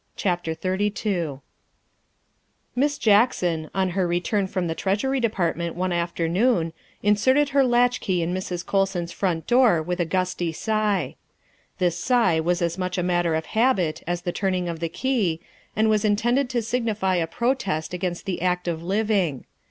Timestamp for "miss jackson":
2.75-3.69